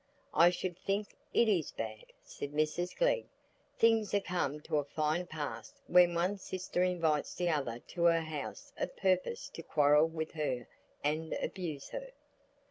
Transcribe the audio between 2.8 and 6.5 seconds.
Glegg. "Things are come to a fine pass when one